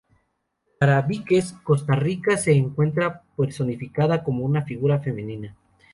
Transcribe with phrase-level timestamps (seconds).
[0.79, 5.55] Para Víquez, Costa Rica se encuentra personificada como una figura femenina.